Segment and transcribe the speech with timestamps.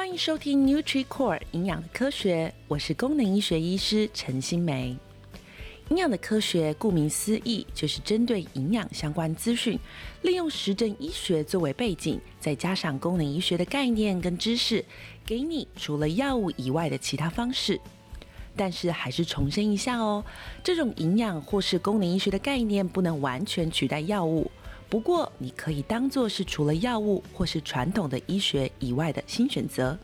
[0.00, 4.96] 欢迎收听 NutriCore 营养的科学，我是功能医学医师陈新梅。
[5.90, 9.78] 营养的科学，顾名思义，就是针对营养相关资讯，
[10.22, 14.82] 利用实证医学作为背景，再加上功能医学的概念跟知识，
[15.26, 17.78] 给你除了药物以外的其他方式。
[18.56, 20.24] 但是还是重申一下哦，
[20.64, 24.50] 这种营养或是功能医学的概念不能完全取代药物。
[24.90, 29.96] 不过，你可以当做是除了药物或是传统的医学以外的新选择。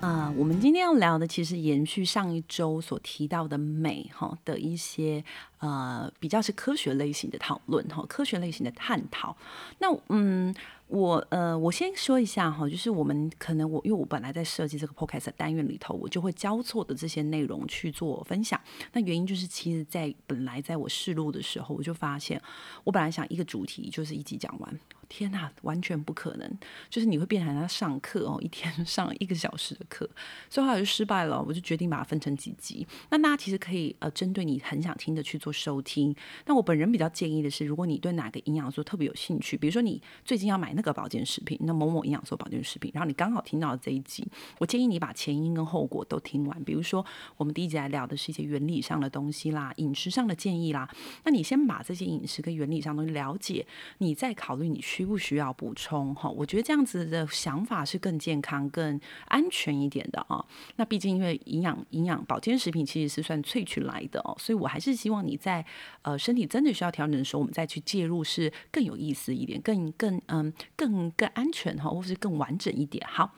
[0.00, 5.22] 啊，我们今天要聊的其实延续上一周所提到的美哈的一些
[5.60, 9.36] 呃比较是科学类型的讨论哈，科学类型的探讨。
[9.78, 10.54] 那嗯。
[10.90, 18.60] 我呃，我先说一下哈，就是我们可能我因为我本来在设计这个 podcast 单元里头，我就会交错的这些内容去做分享。
[18.92, 22.42] 那原因就是，其实，在本来在我试录的时候，我就发现，
[22.82, 30.10] 我本来想一个主题就是一集讲完，天哪，完全不可能，就是你会变成他上课哦，一天 上一个小时的课，
[30.48, 31.40] 所以后来就失败了。
[31.40, 32.84] 我就决定把它分成几集。
[33.10, 36.12] 那大家其实可以呃，针对你很想听的去做收听。
[36.46, 40.80] 那我本人比较建议的是，如果你对哪个营养素特别有兴趣，比如说你最近要买那。
[40.80, 44.26] 个保健食品，那某某营养素保健食品，然后你刚好听到这一集，
[44.58, 46.64] 我建议你把前因跟后果都听完。
[46.64, 47.04] 比如说，
[47.36, 50.88] 我们第一集来聊的是一些原理上的东西啦，饮食上的建议啦。
[51.24, 53.66] 那你先把这些饮食跟原理上的东西了解，
[53.98, 56.30] 你再考虑你需不需要补充哈。
[56.30, 60.42] 我觉得这样子的想法是更健康、更安全一点的啊。
[60.76, 65.64] 那毕竟因为营养营养保健食品其实是算萃取来的哦，所以我还是希望你在
[66.02, 70.52] 呃身体真的需要调整的时候，我们再去介入是更有意思一点，更更嗯。
[70.76, 73.06] 更更安全哈，或是更完整一点。
[73.06, 73.34] 好，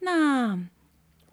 [0.00, 0.48] 那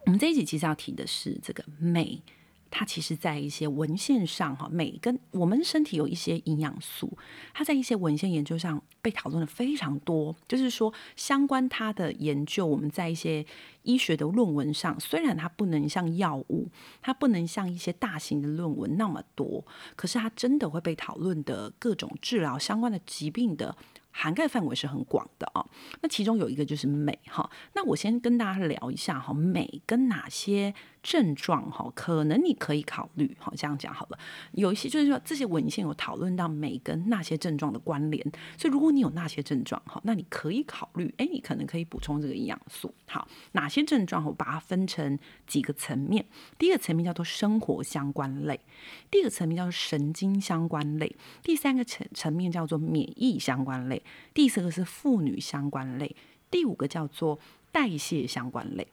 [0.05, 2.21] 我们这一集其实要提的是这个镁，
[2.69, 7.17] 它其实在一些文献上哈，镁跟我们身体有一些营养素，
[7.53, 10.35] 它在一些文献研究上被讨论的非常多。
[10.47, 13.45] 就是说，相关它的研究，我们在一些
[13.83, 16.67] 医学的论文上，虽然它不能像药物，
[17.03, 19.63] 它不能像一些大型的论文那么多，
[19.95, 23.75] 可是它真的会被讨论的各种治疗相关的疾病的。
[24.15, 25.65] 涵盖范围是很广的啊，
[26.01, 34.19] 那其中有一个就是镁哈，那我先跟大家聊一下哈，镁跟哪些症状哈，可能你可以考虑哈，这样讲好了，
[34.51, 38.23] 有一些就是说这些文献有讨论到镁跟那些症状的关联，
[38.57, 42.93] 所以如果你有那些症状哈，那你可以考虑，哎，你可能可以补充这个营养素。
[43.07, 46.23] 好，哪些症状我把它分成几个层面，
[46.59, 48.59] 第一个层面叫做生活相关类，
[49.09, 54.02] 第二个层面叫做神经相关类，第三个层层面叫做免疫相关类。
[54.33, 56.15] 第四个是妇女相关类，
[56.49, 57.39] 第五个叫做
[57.71, 58.87] 代谢相关类。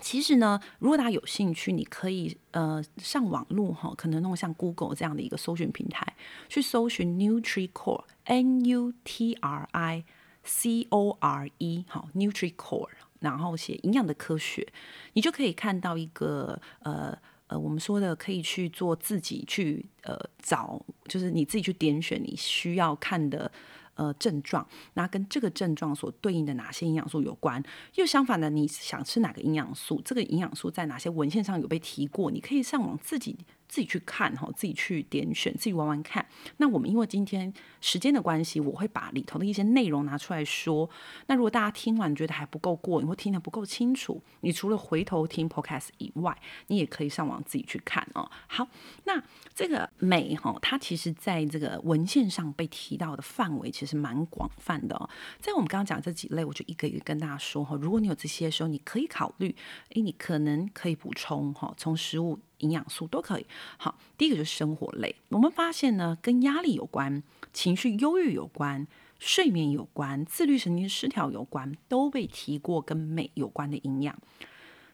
[0.00, 6.14] 其实呢，如果大家有兴趣，你可以呃上网路哈，可能弄像 Google 这样的一个搜寻平台，
[6.48, 10.04] 去搜寻 NutriCore，N U T R I
[10.44, 12.88] C O R E 好 NutriCore，
[13.20, 14.68] 然后写营养的科学，
[15.14, 17.18] 你就可以看到一个呃。
[17.48, 23.50] 呃，我们说的可以去做自己去呃找，就是你自己去点选你需要看的
[23.98, 27.62] 呃症状，那跟这个症状所对应的哪些营养素有关？
[27.96, 30.00] 又相反的，你想吃哪个营养素？
[30.02, 32.30] 这个营养素在哪些文献上有被提过？
[32.30, 33.36] 你可以上网自己。
[33.68, 36.26] 自己去看哈，自己去点选，自己玩玩看。
[36.56, 40.88] 那我们因为今天时间的关系，我会把里头的一些内容拿出来说。
[41.26, 46.36] 那如果大家听完觉得还不够过瘾，或听得不够清楚，你除了回头听 podcast 以外，
[46.68, 48.30] 你也可以上网自己去看哦。
[48.46, 48.66] 好，
[49.04, 49.22] 那
[49.54, 55.08] 这个美哈，它其实在这个文献上被提到的范围其实蛮广泛的哦。
[55.40, 57.76] 在我们刚刚讲这几类，我就一个一个跟大家说哈。
[57.80, 59.54] 如果你有这些的时候，你可以考虑，
[59.90, 62.38] 诶，你可能可以补充哈，从食物。
[62.58, 63.46] 营养素都可以。
[63.76, 65.14] 好，第一个就是生活类。
[65.28, 68.86] 我们发现呢，跟压力有关、情绪忧郁有关、
[69.18, 74.18] 睡眠有关、自律神经失调有关，都被提过跟镁有关的营养。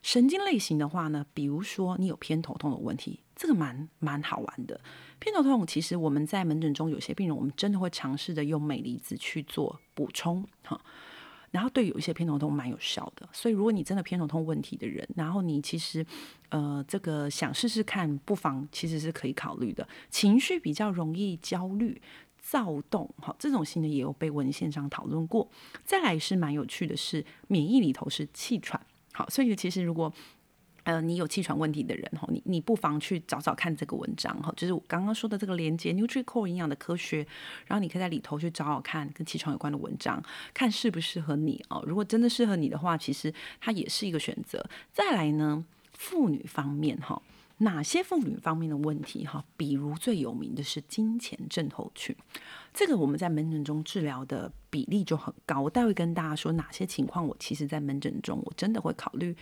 [0.03, 4.79] 神经类型的话呢，比如说你有偏头痛的问题，这个蛮蛮好玩的。
[5.19, 10.79] 偏头痛其实我们在门诊中有些病人，我们真的会尝试着用镁离子去做补充，哈。
[11.55, 16.05] 然后对有一些偏头痛蛮有效的，所以如果你真的偏头痛问题的人，然后你其实
[16.49, 19.87] 呃这个想试试看，不妨其实是可以考虑的。
[20.11, 22.03] 情绪比较容易焦虑、
[22.41, 25.49] 躁动，好，这种型的也有被文献上讨论过。
[25.85, 30.13] 再来是蛮有趣的是，免疫里头是气喘，好，所以其实如果
[30.85, 37.27] 呃，你有气喘问题的人哈，你你不妨去找找看这个文章哈，就是我刚刚说的这个连接，NutriCore 营养的科学，
[37.67, 40.23] 然后你可以在里头去找找看跟气喘有关的文章，
[40.53, 41.83] 看适不适合你哦。
[41.87, 44.65] 如果真的适合你的话，其实它也是一个选择。
[44.93, 47.23] 再来呢，妇女方面哈，
[47.59, 49.25] 哪些妇女方面的问题？
[49.25, 52.15] 哈，比如最有名的是金钱症候群，
[52.75, 55.63] 这个我们在门诊中治疗的比例就很高。
[55.63, 59.35] 我待会跟大家说哪些情况，我其实在门诊中我真的会考虑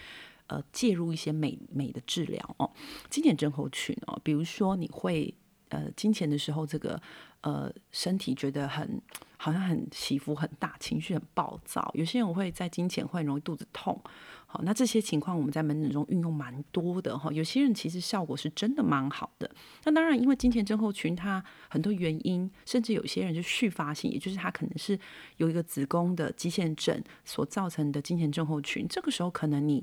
[0.52, 2.70] 呃介入一些美美的治疗哦。
[3.08, 5.34] 经前症候群哦，比如说你会
[5.70, 7.00] 呃金钱的时候，这个
[7.40, 9.00] 呃身体觉得很
[9.38, 13.98] 好像很起伏很大，情绪很暴躁，有些人会在金钱会容易肚子痛。
[14.46, 19.50] 好，那这些情况我们在门诊中运用蛮多的哈，有些人其实效果是真的蛮好的。
[19.84, 24.98] 那当然，因为金钱症候群它很多原因，甚至有些人就续发性，也就是他可能是
[25.38, 28.86] 有一个子宫的肌腺症所造成的金钱症候群。
[28.86, 29.82] 这个时候可能你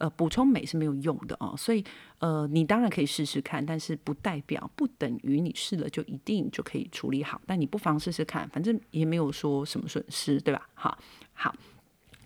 [0.00, 1.84] 呃补充镁是没有用的哦，所以
[2.18, 7.40] 呃你当然可以试试看，但是不代表不等于你试了就一定就可以处理好。
[7.46, 10.68] 但你不妨试试看，反正也没有说什么损失，对吧？
[10.74, 10.98] 好，
[11.32, 11.54] 好。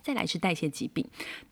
[0.02, 1.02] 再来是代谢疾病，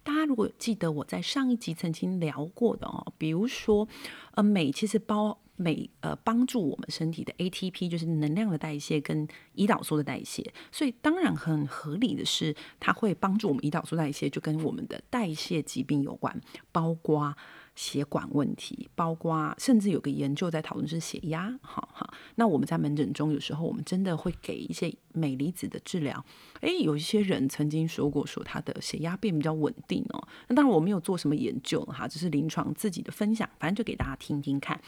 [0.03, 3.89] 大家如果记得我在上一集曾经聊过的哦，比如说，
[4.33, 16.41] 呃，镁其实包每呃帮助我们身体的 ATP，就是能量的代谢跟胰岛素的代谢，所以当然很合理的是，它会帮助我们胰岛素代谢，就跟我们的代谢疾病有关，
[16.71, 17.37] 包括。
[17.75, 22.15] 血管问题，包括甚至有个研究在讨论是血压，哈哈。
[22.35, 26.25] 那我们在门诊中有时候我们真的会给一些镁离子的治疗。
[26.61, 30.29] 诶，有一些人曾经说过说他的血压变比较稳定哦。
[30.49, 34.81] 那当然我没有做什么研究哈，只是临床自己的分享，反正就给大家听听看。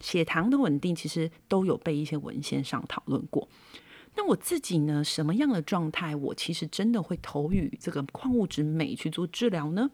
[0.00, 3.48] 血糖的稳定其实都有被一些文献上讨论过。
[4.14, 9.90] 那我自己呢，什么样的状态我其实真的会投予这个矿物质镁去做治疗呢？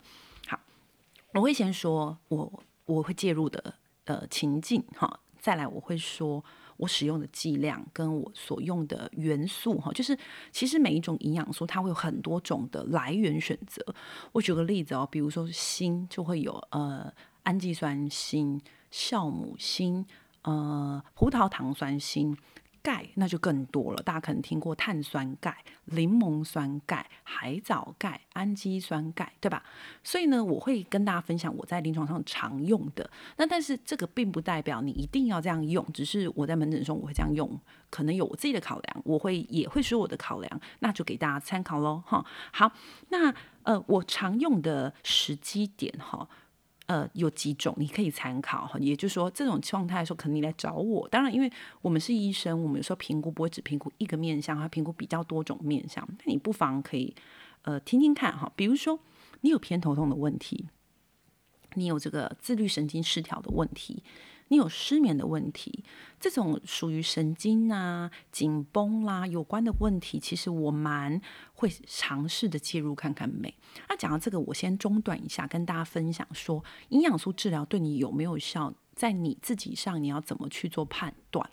[1.34, 6.42] 我会先说我我会介入的呃情境哈，再来我会说
[6.76, 10.16] 我使用的剂量跟我所用的元素哈，就是
[10.52, 13.84] 其实每一种营养素它会有很多种的来源选择。
[14.32, 18.60] 我举个例子哦，比如说锌就会有呃氨基酸锌、
[18.92, 20.06] 酵母锌、
[20.42, 22.36] 呃葡萄糖酸锌。
[22.84, 29.62] 钙那就更多了，大家可能听过碳酸钙、柠檬酸钙、海藻钙、氨基酸钙，对吧？
[30.04, 33.08] 所以呢，我会跟大家分享我在临床上常用的。
[33.38, 37.58] 那但是这个并不代表你一定要这样用，只是我在门诊中我会这样用，
[37.88, 42.22] 可能有我自己的考量，我会也会说我的考量，那就给大家参考喽，哈。
[42.52, 42.70] 好，
[43.08, 46.28] 那呃，我常用的时机点，哈。
[46.86, 51.08] 呃，有几种你可以参考哈，也就是说，这种状态的时候，可能你来找我。
[51.08, 51.50] 当然，因为
[51.80, 56.06] 我们是医生，我们有时候评估不会只评估一个面相，还评估比较多种面相。
[56.24, 57.14] 那你不妨可以
[57.62, 59.00] 呃听听看哈，比如说
[59.40, 60.68] 你有偏头痛的问题，
[61.74, 64.02] 你有这个自律神经失调的问题。
[64.48, 65.82] 你有失眠的问题，
[66.20, 71.20] 这种属于神经啊、紧绷啦有关的问题，其实我蛮
[71.54, 73.52] 会尝试的介入看看美。
[73.88, 81.50] 那讲到这个，我先中断一下，跟大家分享说，营养素治疗对你有没有效，在你自己上你要怎么去做判断？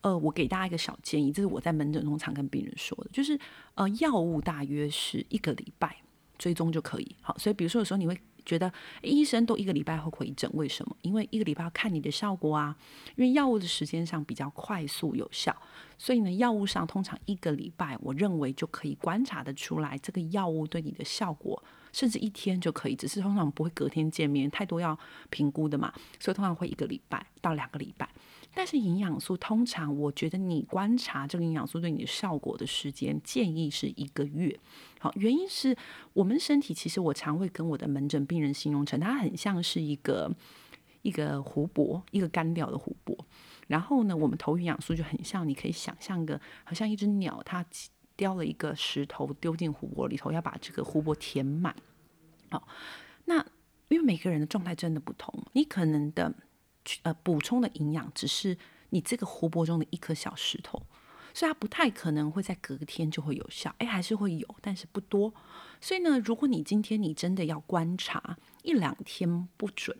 [0.00, 3.38] 呃，我给大家一个小建议，这是我在门诊中常跟病人说的，就是
[3.74, 5.96] 呃，药物大约是一个礼拜
[6.36, 7.16] 追踪就可以。
[7.20, 8.18] 好，所以比如说有时候你会。
[8.48, 8.72] 觉得
[9.02, 10.96] 医生都一个礼拜后回诊，为什么？
[11.02, 12.74] 因为一个礼拜要看你的效果啊。
[13.14, 15.54] 因为药物的时间上比较快速有效，
[15.98, 21.62] 所以呢，药物上通常一个礼拜，我认为就可以观察得出来这个药物对你的效果，
[21.92, 22.96] 甚至一天就可以。
[22.96, 24.98] 只是通常不会隔天见面，太多要
[25.28, 28.08] 评估的嘛，所以通常会一个礼拜到两个礼拜。
[28.58, 34.58] 但是营养素通常，我觉得你观察这个营养素对你的效果的时间，建议是一个月。
[34.98, 35.76] 好，原因是
[36.12, 40.34] 我们身体其实我常会跟我的门诊病人形容成，它很像是一个
[41.02, 43.16] 一个湖泊，一个干掉的湖泊。
[43.68, 47.64] 然后呢，我们投营养素就很像，你可以想象个，好像一只鸟，它
[48.16, 51.72] 叼了一个石头丢进湖泊里头，要把这个湖泊填满。
[52.50, 52.66] 好，
[53.26, 53.36] 那
[53.86, 56.34] 因为每个人的状态真的不同，你可能的。
[57.02, 58.56] 呃，补充的营养只是
[58.90, 60.82] 你这个湖泊中的一颗小石头，
[61.34, 63.74] 所以它不太可能会在隔天就会有效。
[63.78, 65.32] 哎，还是会有，但是不多。
[65.80, 69.96] 所以呢，如果你今天你真的要观察一两天不准。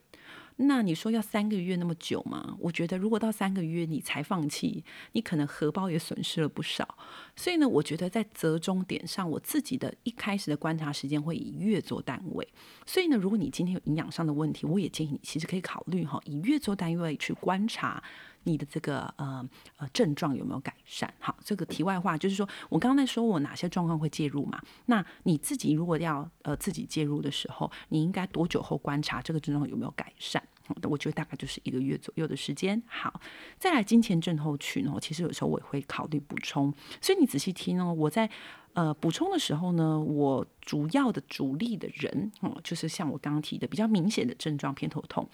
[0.61, 2.57] 那你说要三个月那么久吗？
[2.59, 6.99] 我觉得如果到三个月你才放弃，你可能荷包也损失了不少。
[7.37, 12.47] 所以呢，我觉得在折中点上，我自己的一开始的观察时间会以月做单位。
[12.85, 18.03] 所以呢，如果你今天有营养上的问题，我也建议你其实可以考虑哈，以月做单位去观察
[18.45, 21.13] 你的这个呃呃症状有没有改善。
[21.19, 24.61] 好，这个题外话就是说我刚刚在说我哪些状况会介入嘛？
[24.87, 30.43] 那你自己如果要呃自己介入的时候，你应该多久后观察这个症状有没有改善？
[30.83, 32.83] 我觉得大概就是一个月左右的时间。
[32.87, 33.21] 好，
[33.59, 36.71] 再来金钱症候群哦，其实有时候我也会考虑补充。
[37.01, 38.29] 所以你仔细听哦，我在
[38.75, 45.27] 呃补充的时候呢，我主要的主力的人哦，就是像我刚刚提的比较明显的症状，偏头痛。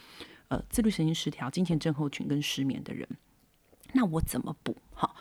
[0.69, 3.09] 自律神经失调、金钱症候群跟失眠的人。
[3.93, 4.77] 那我怎么补？
[4.93, 5.15] 哈，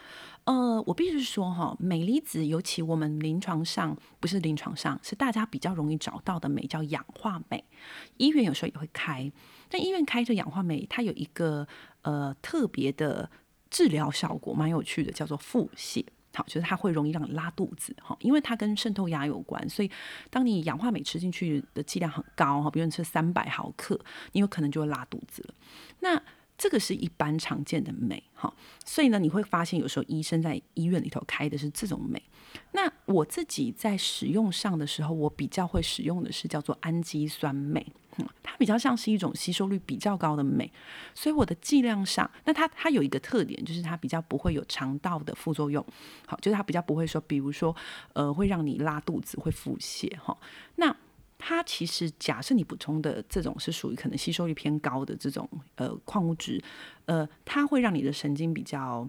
[0.46, 7.63] 呃，我必须说哈，镁离子，尤其我们临床上不是临床上，是大家比较容易找到的镁，叫氧化镁。
[8.18, 9.32] 医院有时候也会开，
[9.70, 11.68] 但医院开这氧化镁，它有一个
[12.02, 13.30] 呃特别的
[13.70, 16.04] 治疗效果，蛮有趣的，叫做腹泻。
[16.34, 19.92] 好，就是它会容易让你拉肚子，哈，因为它跟渗透压有关，所以
[20.30, 24.00] 当你氧化镁吃进去的剂量很高，哈，比如你吃三百毫克，
[24.32, 25.54] 你有可能就会拉肚子了。
[26.00, 26.22] 那
[26.58, 28.54] 这个是一般常见的镁，哈，
[28.86, 32.22] 所以呢，你会发现有时候医生在医院里头开的是这种镁。
[32.72, 37.86] 那我自己在使用上的时候，我比较会使用的是叫做氨基酸镁，
[38.41, 40.72] 它比较像是一种吸收率比较高的镁，
[41.13, 45.86] 所以我的剂量上，那它它有一个特点，就是它比较不会有肠道的副作用，
[46.25, 47.75] 好，就是它比较不会说，比如说，
[48.13, 50.38] 呃，会让你拉肚子，会腹泻，哈，
[50.75, 50.96] 那。
[51.46, 56.63] 它其实，假设你补充的这种是属于可能吸收率偏高的这种呃矿物质，
[57.03, 59.05] 呃，它会让你的神经比较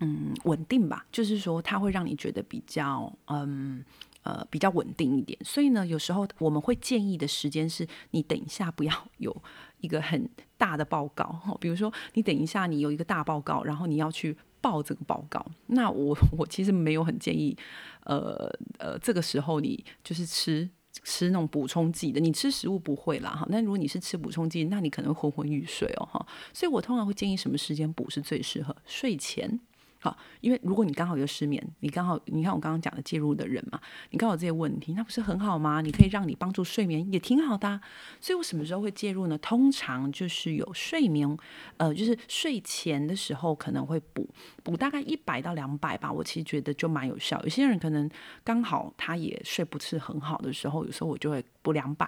[0.00, 3.84] 嗯稳定吧，就是说它会让你觉得比较嗯
[4.24, 5.38] 呃比较稳定一点。
[5.44, 9.34] 所以呢，有时候我们会建议的时间是，你等一下不要有
[9.78, 10.28] 一个很
[10.58, 17.56] 大的报告， 比如说你等一下你有一个大报告，然后你要去报这个报告，那我我其实没有很建议，
[18.04, 20.68] 呃呃，这个时候你就是吃。
[21.02, 23.44] 吃那种补充剂的，你吃食物不会啦哈。
[23.50, 26.24] 那如果你是吃补充剂，那你可能昏昏欲睡哦哈。
[26.52, 28.74] 所以我通常会建议什么时间补是最适合？
[28.86, 29.58] 睡前。
[30.04, 33.80] 好，因为如果你刚好有失眠，你刚好你看我刚刚讲的介入的人嘛，
[34.10, 35.80] 你刚好这些问题，那不是很好吗？
[35.80, 37.80] 你可以让你帮助睡眠，也挺好的。
[38.20, 39.38] 所以我什么时候会介入呢？
[39.38, 41.34] 通常就是有睡眠，
[41.78, 44.28] 呃，就是睡前的时候可能会补，
[44.62, 46.12] 补大概一百到两百吧。
[46.12, 47.42] 我其实觉得就蛮有效。
[47.42, 48.06] 有些人可能
[48.44, 52.06] 刚好他也睡不是很好的时候，有时候我就会补两百，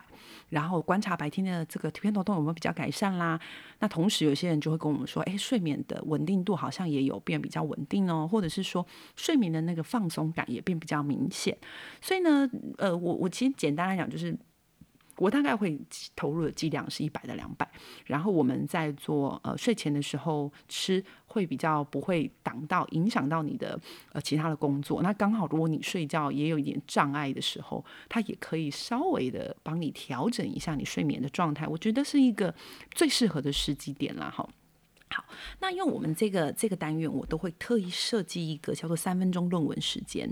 [0.50, 3.40] 然后观察白天的这个偏头痛有没有比较改善啦。
[3.78, 11.56] 那同时有些人就会跟我们说，哎，睡眠的稳定度好像也有变比较稳定哦，或者是说睡眠的那个放松感也变比较明显。
[12.00, 14.36] 所以呢，呃，我我其实简单来讲就是。
[15.18, 15.80] 我大概会
[16.14, 17.66] 投入的剂量是一百到两百，
[18.04, 23.80] 然后我们在做呃睡前的时候吃，会比较不会挡到影响到你的
[24.12, 25.00] 呃其他的工作。
[25.00, 31.66] 那刚好如果你睡觉也有一点障碍的时候，它也可以稍微的帮你调整一下你睡眠的状态。
[31.66, 32.54] 我觉得是一个
[32.90, 34.46] 最适合的时机点啦，哈。
[35.16, 35.24] 好，
[35.60, 40.30] 那因为我们这个这个单元，我都会特意设计一个叫做三分钟论文时间。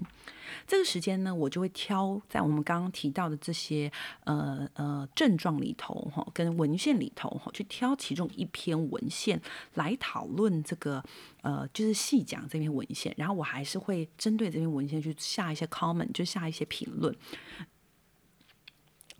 [0.67, 3.91] 这个时间呢，我就会挑在我们刚刚提到的这些
[4.25, 9.41] 呃呃症状里头哈，跟文献里头哈，去挑其中一篇文献
[9.73, 11.03] 来讨论这个
[11.41, 13.15] 呃，就是细讲这篇文献。
[13.17, 17.17] 然后我还是会针对这篇文献去下一些 comment，就下一些评论。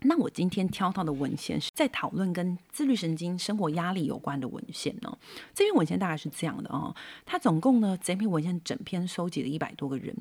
[0.07, 5.17] 那我今天挑到的文献是在讨论跟自律神经、生活压力有关的文献呢。
[5.53, 6.95] 这篇文献大概是这样的哦，
[7.25, 10.15] 它总共呢，这篇文献整篇收集了一百多个人。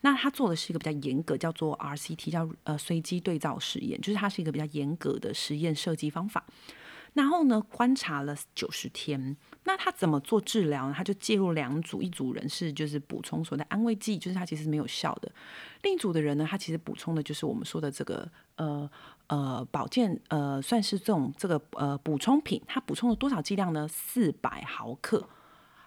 [0.00, 6.44] 那他做的是一个比较严格，叫做 RCT，叫呃随机对照实验，就是它是一个比较严格的实验设计方法。
[7.14, 9.36] 然后呢，观察了九十天。
[9.64, 10.94] 那他怎么做治疗呢？
[10.96, 15.30] 他就介入两组，一组人是就是补充所谓的安慰剂，就是他其实没有效的；
[15.82, 18.88] 另一组的人呢，他其实补充的就是我们说的这个呃
[19.28, 22.60] 呃保健呃算是这种这个呃补充品。
[22.66, 23.86] 它补充了多少剂量呢？
[23.88, 25.26] 四百毫克。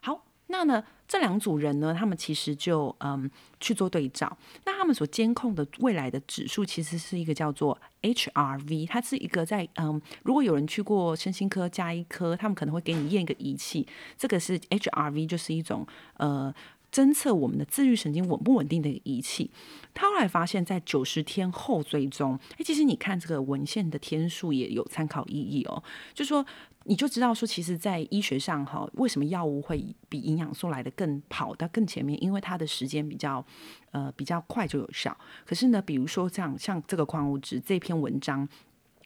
[0.01, 3.29] 好那呢，这两组人呢，他们其实就嗯
[3.61, 4.37] 去做对照。
[4.65, 16.53] 那他们所监控的未来的指数，其实是一个叫做 HRV，它是一个在嗯，如果有人去过身心科、加医科，他们可能会给你验一个仪器，这个是 HRV，就是一种呃
[16.91, 19.49] 侦测我们的自律神经稳不稳定的仪器。
[19.93, 25.83] 他后来发现，在九十天后追踪，哎，其实你看这个文献的天数也有参考意义哦，
[26.13, 26.45] 就说。
[26.85, 32.17] 你就知道说，其实，在医学上哈，为什么药物会比营养素来得更跑到更前面？
[32.23, 33.45] 因为它的时间比较，
[33.91, 35.15] 呃，比较快就有效。
[35.45, 38.49] 可是呢，比如说这样，像这个矿物质这篇文章，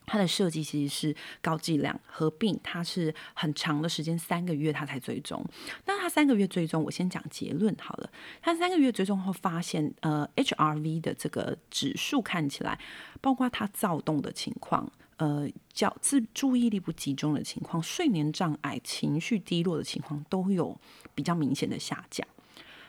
[0.06, 5.46] 它的设计其实是高剂量合并，它是很长的时间，三个月它才追踪。
[5.86, 8.10] 那它三个月追踪，我先讲结论好了。
[8.42, 12.80] 它三个月追踪后发现，呃，HRV 的这个指数看起来，
[13.22, 14.92] 包括它躁动的情况。
[15.18, 20.78] 呃，较自注意力不集中的情况、睡眠障碍、情绪低落的情况都有
[21.14, 22.28] 比较明显的下降。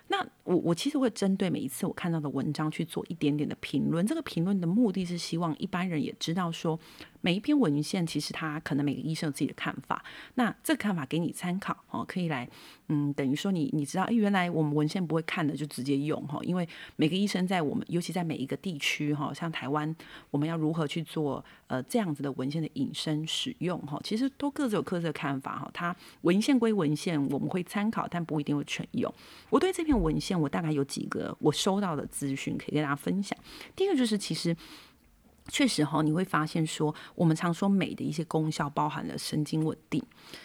[0.08, 4.06] 那我我其实会针对每一次我看到的文章去做一点点的评论。
[4.06, 6.78] 这个评论的目的是希望一般人也知道说，
[7.26, 10.04] 每一篇文献其实他可能每个医生有自己的看法，
[10.36, 12.48] 那这个看法给你参考哦，可以来
[12.86, 19.92] 嗯，等于说你你知道，哎，原来我们文献不会看的就直接用哈，因为每个医生在我们尤其在每一个地区哈，像台湾，
[20.30, 25.68] 我们要如何去做呃这样子的文献的引申使用哈，其实都各自有各自的看法哈。
[25.74, 29.12] 它文献归文献，我们会参考，但不一定会全用。
[29.50, 33.36] 我对这篇文献，我大概有几个我收到的资讯可以跟大家分享。
[33.74, 34.56] 第一个就是其实。
[35.48, 40.02] 确实哈，你会发现说，我们常说镁的一些功效包含了神经稳定。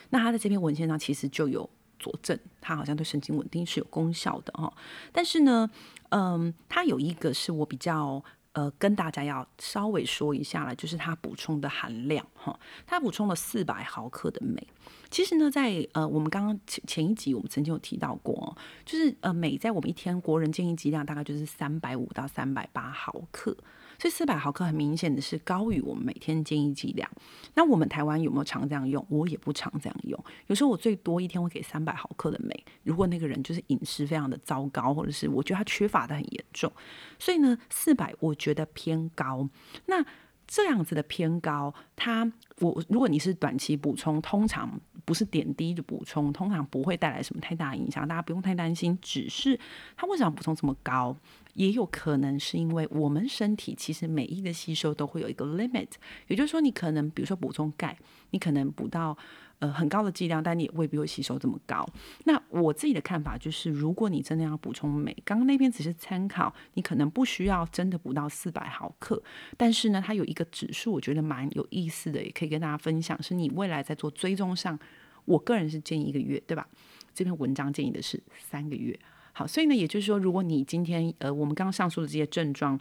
[0.10, 1.68] 那它在这篇文献上其实就有
[2.00, 4.72] 佐证，它好像对神经稳定是有功效的哈。
[5.12, 5.70] 但是呢，
[6.10, 14.68] 嗯，它有一个是我比较呃跟大家要稍微说一下了，就是它补充的含量哈，它补充了四百毫克的镁。
[15.10, 18.56] 其实呢，在呃我们刚刚前前一集我们曾经有提到过，
[18.86, 23.58] 就是呃镁在我们一天国人建议剂量大概就是三百五到三百八毫克。
[24.02, 27.08] 这四百毫克很明显的是高于我们每天建议剂量。
[27.54, 29.06] 那我们台湾有没有常这样用？
[29.10, 30.20] 我也不常这样用。
[30.48, 32.66] 有时候我最多一天会给三百毫克的镁。
[32.82, 36.74] 如果那个人就是饮食非常的糟糕，或者是我觉得他缺乏的很严重，
[37.20, 39.48] 所以呢，四百我觉得偏高。
[39.86, 40.04] 那
[40.52, 42.30] 这样子的偏高，它
[42.60, 49.00] 我如果你是短期补充，通常不是点滴的补充，通常不会带来什么太大影响，大家不用太担心。
[49.02, 49.58] 只是
[49.96, 51.16] 它为什么补充这么高？
[51.54, 55.88] 也有可能是因为我们身体其实每一个吸收都会有一个 limit，
[56.28, 57.98] 也就是说，你可能比如说补充钙，
[58.32, 59.18] 你可能补到
[59.62, 61.88] 呃很高的剂量，但你也未必会吸收这么高。
[62.26, 69.22] 那我自己的看法就是，如果你真的要补充镁，刚刚那边只是参考，你可能不需要真的补到四百毫克，
[69.56, 74.78] 但是呢，它有一个指数，我觉得蛮有意思的，也可以跟大家分享，是你未来在做追踪上，
[75.26, 76.68] 我个人是建议一个月，对吧？
[77.14, 79.00] 这篇文章建议的是三个月。
[79.34, 82.78] 好，所以呢，也就是说，如果你今天呃，我们刚刚上述的这些症状，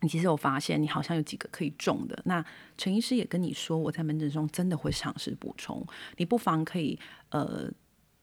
[0.00, 2.44] 你其实有发现，你好像有几个可以种的，那
[2.76, 5.86] 陈医师也跟你说，我在门诊中真的会尝试补充，
[6.16, 6.98] 你不妨可以
[7.30, 7.70] 呃。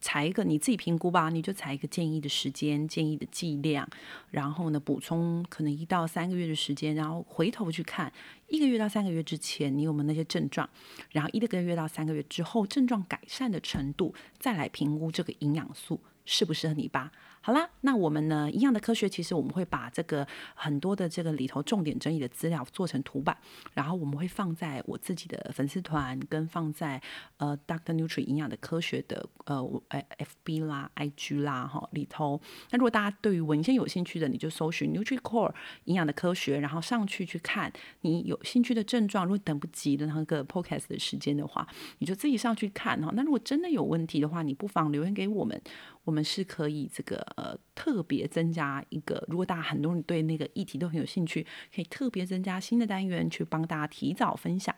[0.01, 3.89] 采一个你自己评估吧，你就采一个建议的时间、建议的剂量，
[4.29, 8.13] 然后呢，补充可能一到三个月的时间，然后回头去看
[8.48, 10.70] 一个月到三个月之前你有没有那些症状，
[11.10, 17.12] 然后一个月到三个月之后症状改善的程度，再来评估这个营养素适不适合你吧。
[17.46, 23.38] 好啦，那我们呢，营养的科学其实我们会把这个很多的这个里头重点整理的资料做成图版，
[23.75, 27.00] 然后我们会放在我自己的粉丝团，跟放在
[27.38, 30.03] 呃 Doctor Nutri 营养的科学的呃呃
[30.44, 32.42] FB 啦、IG 啦哈里头。
[32.72, 35.53] 那如果大家对于文献有兴趣的，你就搜寻 NutriCore
[35.84, 39.24] 营养的科学，然后上去去看你有兴趣的症状。
[39.24, 41.68] 如果等不及的那个 Podcast 的时间的话，
[42.00, 43.12] 你就自己上去看哈。
[43.14, 45.62] 那如果真的有问题的话，你不妨留言给我们。
[46.05, 54.74] 我们是可以这个呃特别增加一个，如果大家很多人对那个议题都很有兴趣，可以特别增加新的单元去帮大家提早分享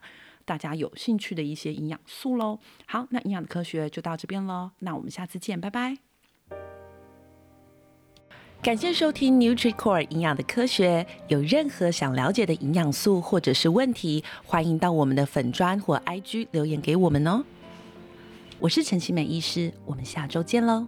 [0.45, 2.59] 大家有兴趣的一些营养素喽。
[2.85, 5.97] 好，那营养的科学就到这边喽，那我们下次见，拜拜。
[8.59, 17.43] 感谢收听 NutriCore 营养的科学，有任何想了解的营养素或者是问题，欢迎到我们的粉专或 IG 留言给我们哦。
[18.59, 20.87] 我是陈其美医师，我们下周见喽。